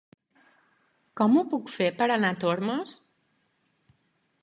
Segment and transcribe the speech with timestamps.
[1.21, 2.99] Com ho puc fer per anar a Tormos?